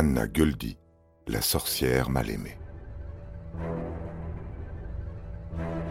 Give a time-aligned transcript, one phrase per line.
[0.00, 0.78] Anna Guldi,
[1.26, 2.56] la sorcière mal aimée.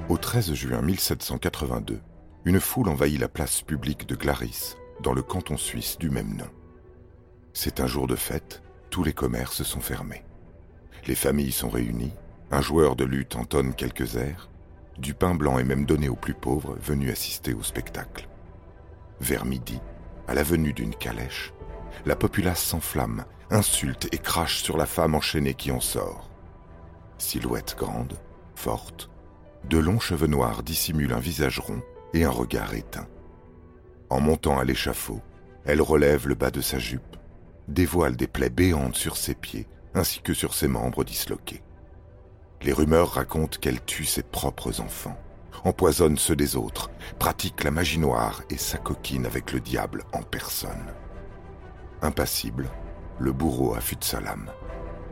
[0.08, 2.00] Au 13 juin 1782,
[2.46, 6.48] une foule envahit la place publique de Clarisse, dans le canton suisse du même nom.
[7.52, 10.24] C'est un jour de fête, tous les commerces sont fermés.
[11.06, 12.14] Les familles sont réunies,
[12.50, 14.50] un joueur de lutte entonne quelques airs,
[14.98, 18.30] du pain blanc est même donné aux plus pauvres venus assister au spectacle.
[19.20, 19.81] Vers midi,
[20.30, 21.52] à la venue d'une calèche,
[22.06, 26.30] la populace s'enflamme insulte et crache sur la femme enchaînée qui en sort.
[27.17, 28.20] Silhouette grande,
[28.56, 29.09] forte,
[29.70, 31.81] de longs cheveux noirs dissimulent un visage rond
[32.14, 33.08] et un regard éteint.
[34.09, 35.22] En montant à l'échafaud,
[35.66, 37.18] elle relève le bas de sa jupe,
[37.68, 41.64] dévoile des plaies béantes sur ses pieds ainsi que sur ses membres disloqués.
[42.62, 45.18] Les rumeurs racontent qu'elle tue ses propres enfants,
[45.64, 50.94] empoisonne ceux des autres, pratique la magie noire et s'acoquine avec le diable en personne.
[52.02, 52.70] Impassible,
[53.20, 54.52] le bourreau affûte sa lame,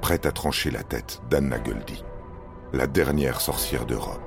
[0.02, 2.04] prêt à trancher la tête d'Anna Guldi,
[2.74, 4.22] la dernière sorcière d'Europe.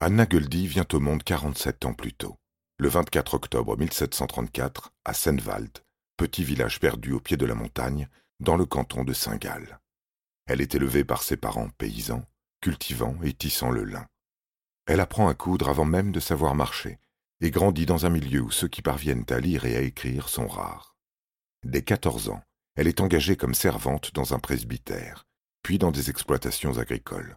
[0.00, 2.36] Anna Guldi vient au monde 47 ans plus tôt,
[2.78, 5.80] le 24 octobre 1734, à Sennwald,
[6.16, 8.08] petit village perdu au pied de la montagne,
[8.40, 9.78] dans le canton de Saint-Gall.
[10.46, 12.24] Elle est élevée par ses parents paysans,
[12.62, 14.06] cultivant et tissant le lin.
[14.88, 16.98] Elle apprend à coudre avant même de savoir marcher,
[17.42, 20.48] et grandit dans un milieu où ceux qui parviennent à lire et à écrire sont
[20.48, 20.96] rares.
[21.62, 22.42] Dès quatorze ans,
[22.74, 25.26] elle est engagée comme servante dans un presbytère,
[25.62, 27.36] puis dans des exploitations agricoles.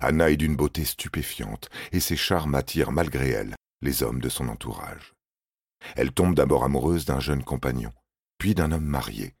[0.00, 4.48] Anna est d'une beauté stupéfiante, et ses charmes attirent malgré elle les hommes de son
[4.48, 5.14] entourage.
[5.94, 7.92] Elle tombe d'abord amoureuse d'un jeune compagnon,
[8.38, 9.36] puis d'un homme marié.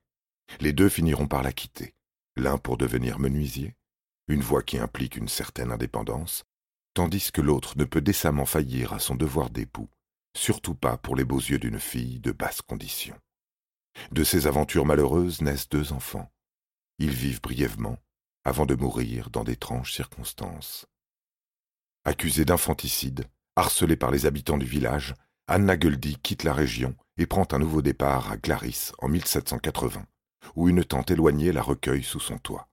[0.60, 1.92] Les deux finiront par la quitter,
[2.36, 3.74] l'un pour devenir menuisier,
[4.28, 6.44] une voie qui implique une certaine indépendance,
[6.94, 9.88] tandis que l'autre ne peut décemment faillir à son devoir d'époux,
[10.36, 13.16] surtout pas pour les beaux yeux d'une fille de basse condition.
[14.10, 16.30] De ces aventures malheureuses naissent deux enfants.
[16.98, 17.98] Ils vivent brièvement,
[18.44, 20.86] avant de mourir dans d'étranges circonstances.
[22.04, 23.26] Accusée d'infanticide,
[23.56, 25.14] harcelée par les habitants du village,
[25.46, 30.06] Anna Guldi quitte la région et prend un nouveau départ à Clarisse en 1780,
[30.56, 32.68] où une tante éloignée la recueille sous son toit.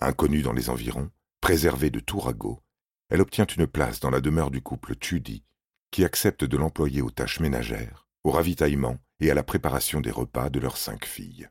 [0.00, 1.10] Inconnue dans les environs,
[1.40, 2.60] préservée de tout ragot,
[3.10, 5.44] elle obtient une place dans la demeure du couple Tudy,
[5.90, 10.48] qui accepte de l'employer aux tâches ménagères, au ravitaillement et à la préparation des repas
[10.48, 11.48] de leurs cinq filles.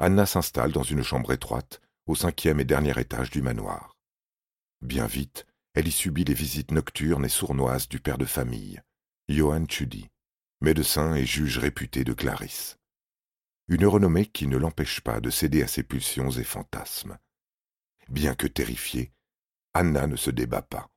[0.00, 3.96] Anna s'installe dans une chambre étroite, au cinquième et dernier étage du manoir.
[4.82, 8.82] Bien vite, elle y subit les visites nocturnes et sournoises du père de famille,
[9.28, 10.08] Johann Tudy,
[10.60, 12.76] médecin et juge réputé de Clarisse.
[13.68, 17.18] Une renommée qui ne l'empêche pas de céder à ses pulsions et fantasmes.
[18.08, 19.12] Bien que terrifiée,
[19.72, 20.90] Anna ne se débat pas.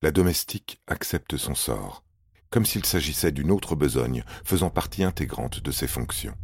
[0.00, 2.04] La domestique accepte son sort,
[2.50, 6.36] comme s'il s'agissait d'une autre besogne faisant partie intégrante de ses fonctions.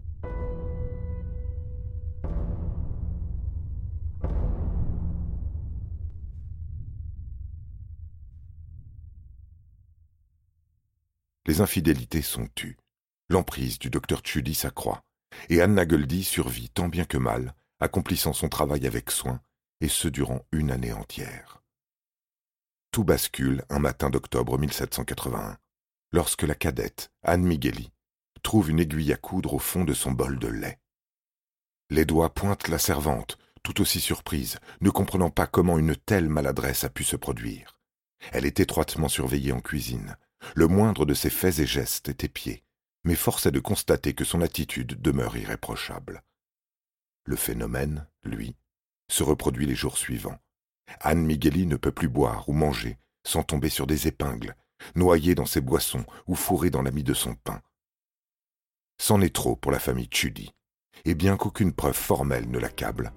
[11.46, 12.76] Les infidélités sont tues.
[13.28, 15.02] L'emprise du docteur Tchudi s'accroît,
[15.48, 19.40] et Anna Guldi survit tant bien que mal, accomplissant son travail avec soin
[19.80, 21.62] et ce durant une année entière.
[22.90, 25.58] Tout bascule un matin d'octobre 1781,
[26.12, 27.92] lorsque la cadette, Anne Migueli,
[28.42, 30.80] trouve une aiguille à coudre au fond de son bol de lait.
[31.90, 36.84] Les doigts pointent la servante, tout aussi surprise, ne comprenant pas comment une telle maladresse
[36.84, 37.78] a pu se produire.
[38.32, 40.16] Elle est étroitement surveillée en cuisine.
[40.54, 42.64] Le moindre de ses faits et gestes est épié,
[43.04, 46.22] mais force est de constater que son attitude demeure irréprochable.
[47.24, 48.56] Le phénomène, lui,
[49.10, 50.38] se reproduit les jours suivants.
[51.00, 54.56] Anne Migueli ne peut plus boire ou manger sans tomber sur des épingles,
[54.94, 57.60] noyée dans ses boissons ou fourrée dans la mie de son pain.
[58.98, 60.52] C'en est trop pour la famille Tchudi,
[61.04, 63.12] et bien qu'aucune preuve formelle ne l'accable,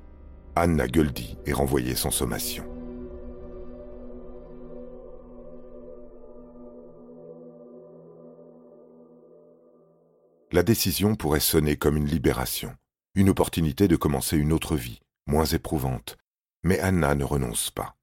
[0.55, 2.65] Anna Guldi est renvoyée sans sommation.
[10.51, 12.75] La décision pourrait sonner comme une libération,
[13.15, 16.17] une opportunité de commencer une autre vie, moins éprouvante.
[16.63, 17.97] Mais Anna ne renonce pas.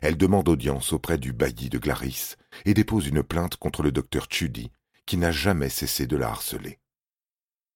[0.00, 2.34] Elle demande audience auprès du bailli de Glaris
[2.64, 4.70] et dépose une plainte contre le docteur Tchudi,
[5.06, 6.78] qui n'a jamais cessé de la harceler.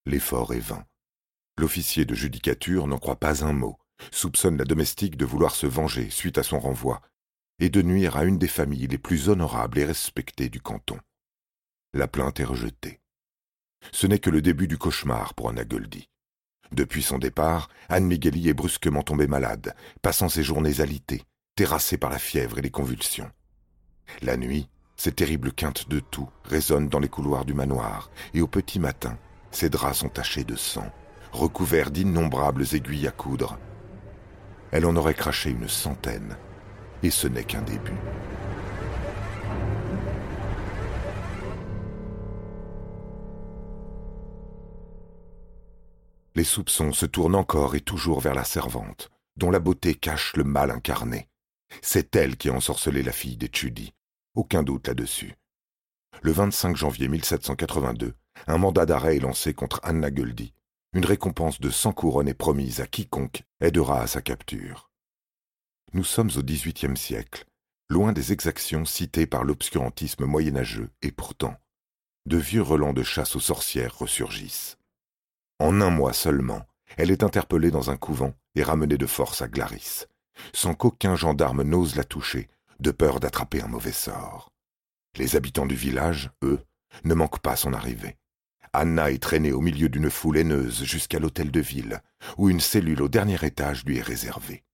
[0.06, 0.84] L'effort est vain.
[1.58, 3.78] L'officier de judicature n'en croit pas un mot,
[4.10, 7.02] soupçonne la domestique de vouloir se venger suite à son renvoi,
[7.58, 10.98] et de nuire à une des familles les plus honorables et respectées du canton.
[11.92, 13.00] La plainte est rejetée.
[13.92, 16.08] Ce n'est que le début du cauchemar pour Anna Goldie.
[16.70, 21.22] Depuis son départ, Anne Migueli est brusquement tombée malade, passant ses journées alitées,
[21.56, 23.30] terrassée par la fièvre et les convulsions.
[24.22, 28.46] La nuit, ces terribles quintes de toux résonnent dans les couloirs du manoir, et au
[28.46, 29.18] petit matin,
[29.50, 30.90] ses draps sont tachés de sang,
[31.32, 33.58] recouverts d'innombrables aiguilles à coudre.
[34.70, 36.36] Elle en aurait craché une centaine,
[37.02, 37.98] et ce n'est qu'un début.
[46.34, 50.44] Les soupçons se tournent encore et toujours vers la servante, dont la beauté cache le
[50.44, 51.28] mal incarné.
[51.82, 53.92] C'est elle qui a ensorcelé la fille d'Etchudi.
[54.34, 55.34] Aucun doute là-dessus.
[56.22, 58.14] Le 25 janvier 1782,
[58.46, 60.54] un mandat d'arrêt est lancé contre Anna Guldi.
[60.94, 64.90] Une récompense de cent couronnes est promise à quiconque aidera à sa capture.
[65.94, 67.44] Nous sommes au XVIIIe siècle,
[67.90, 71.56] loin des exactions citées par l'obscurantisme moyenâgeux, et pourtant,
[72.24, 74.78] de vieux relents de chasse aux sorcières ressurgissent.
[75.62, 76.66] En un mois seulement,
[76.96, 80.06] elle est interpellée dans un couvent et ramenée de force à Glaris,
[80.52, 82.48] sans qu'aucun gendarme n'ose la toucher,
[82.80, 84.50] de peur d'attraper un mauvais sort.
[85.16, 86.58] Les habitants du village, eux,
[87.04, 88.16] ne manquent pas son arrivée.
[88.72, 92.02] Anna est traînée au milieu d'une foule haineuse jusqu'à l'hôtel de ville,
[92.38, 94.64] où une cellule au dernier étage lui est réservée.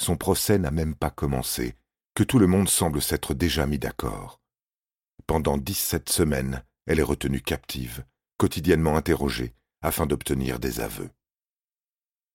[0.00, 1.76] Son procès n'a même pas commencé,
[2.16, 4.40] que tout le monde semble s'être déjà mis d'accord.
[5.28, 8.04] Pendant dix-sept semaines, elle est retenue captive,
[8.36, 11.10] quotidiennement interrogée, afin d'obtenir des aveux.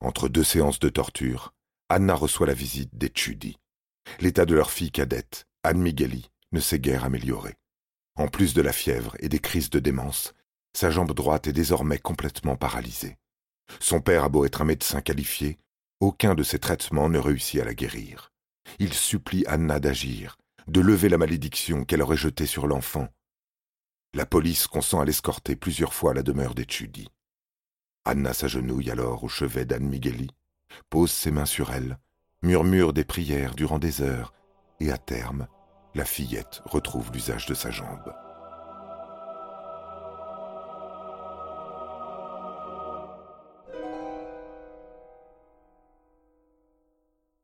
[0.01, 1.53] Entre deux séances de torture,
[1.89, 3.57] Anna reçoit la visite des Tchudi.
[4.19, 7.55] L'état de leur fille cadette, Anne Migueli, ne s'est guère amélioré.
[8.15, 10.33] En plus de la fièvre et des crises de démence,
[10.75, 13.17] sa jambe droite est désormais complètement paralysée.
[13.79, 15.57] Son père a beau être un médecin qualifié,
[15.99, 18.31] aucun de ses traitements ne réussit à la guérir.
[18.79, 20.37] Il supplie Anna d'agir,
[20.67, 23.07] de lever la malédiction qu'elle aurait jetée sur l'enfant.
[24.13, 27.07] La police consent à l'escorter plusieurs fois à la demeure des Tchudi.
[28.05, 30.29] Anna s'agenouille alors au chevet d'Anne Migueli,
[30.89, 31.97] pose ses mains sur elle,
[32.41, 34.33] murmure des prières durant des heures,
[34.81, 35.47] et à terme,
[35.95, 38.13] la fillette retrouve l'usage de sa jambe.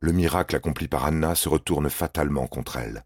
[0.02, 3.06] Le miracle accompli par Anna se retourne fatalement contre elle.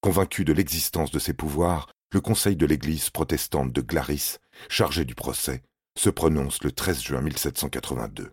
[0.00, 4.38] Convaincu de l'existence de ses pouvoirs, le Conseil de l'Église protestante de Glaris,
[4.68, 5.62] chargé du procès,
[5.96, 8.32] se prononce le 13 juin 1782.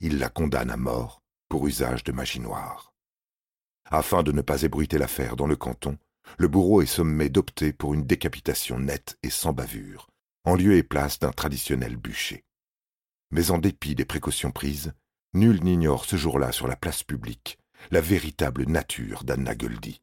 [0.00, 2.92] Il la condamne à mort pour usage de magie noire.
[3.84, 5.98] Afin de ne pas ébruiter l'affaire dans le canton,
[6.38, 10.08] le bourreau est sommé d'opter pour une décapitation nette et sans bavure,
[10.44, 12.44] en lieu et place d'un traditionnel bûcher.
[13.30, 14.92] Mais en dépit des précautions prises,
[15.34, 17.58] nul n'ignore ce jour-là sur la place publique
[17.90, 20.00] la véritable nature d'Anna Guldi,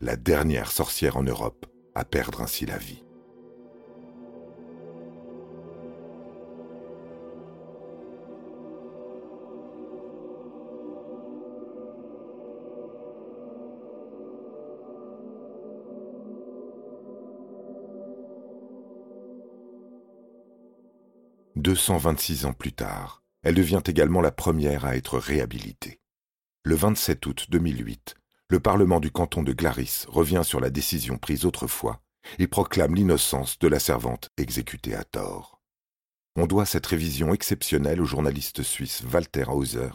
[0.00, 3.02] la dernière sorcière en Europe à perdre ainsi la vie.
[21.62, 26.00] 226 ans plus tard, elle devient également la première à être réhabilitée.
[26.64, 28.16] Le 27 août 2008,
[28.50, 32.02] le Parlement du canton de Glaris revient sur la décision prise autrefois
[32.40, 35.60] et proclame l'innocence de la servante exécutée à tort.
[36.34, 39.90] On doit cette révision exceptionnelle au journaliste suisse Walter Hauser,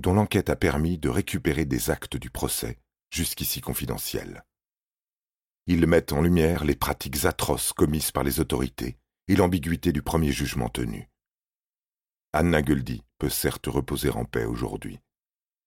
[0.00, 2.78] dont l'enquête a permis de récupérer des actes du procès,
[3.10, 4.44] jusqu'ici confidentiels.
[5.66, 8.98] Ils mettent en lumière les pratiques atroces commises par les autorités
[9.28, 11.08] et l'ambiguïté du premier jugement tenu.
[12.32, 14.98] Anna Guldi peut certes reposer en paix aujourd'hui.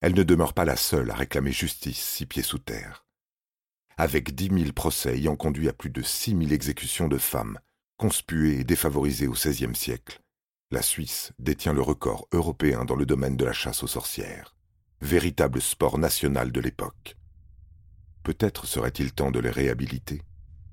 [0.01, 3.05] Elle ne demeure pas la seule à réclamer justice six pieds sous terre.
[3.97, 7.59] Avec dix mille procès ayant conduit à plus de six mille exécutions de femmes,
[7.97, 10.21] conspuées et défavorisées au XVIe siècle,
[10.71, 14.55] la Suisse détient le record européen dans le domaine de la chasse aux sorcières,
[15.01, 17.17] véritable sport national de l'époque.
[18.23, 20.21] Peut-être serait-il temps de les réhabiliter,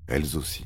[0.07, 0.65] elles aussi.